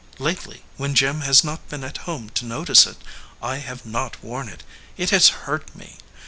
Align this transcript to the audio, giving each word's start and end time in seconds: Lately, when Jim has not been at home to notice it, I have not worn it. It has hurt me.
Lately, 0.17 0.63
when 0.77 0.95
Jim 0.95 1.21
has 1.21 1.43
not 1.43 1.69
been 1.69 1.83
at 1.83 1.97
home 2.09 2.31
to 2.31 2.43
notice 2.43 2.87
it, 2.87 2.97
I 3.39 3.57
have 3.57 3.85
not 3.85 4.23
worn 4.23 4.49
it. 4.49 4.63
It 4.97 5.11
has 5.11 5.29
hurt 5.45 5.75
me. 5.75 5.97